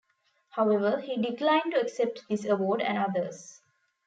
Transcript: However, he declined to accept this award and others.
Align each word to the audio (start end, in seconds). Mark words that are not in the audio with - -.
However, 0.49 0.99
he 0.99 1.21
declined 1.21 1.73
to 1.75 1.79
accept 1.81 2.27
this 2.27 2.43
award 2.45 2.81
and 2.81 2.97
others. 2.97 3.61